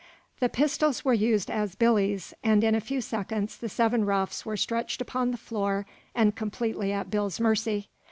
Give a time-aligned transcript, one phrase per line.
[0.39, 4.57] The pistols were used as "billys," and in a few seconds the seven roughs were
[4.57, 5.85] stretched upon the floor
[6.15, 7.87] and completely at Bill's mercy.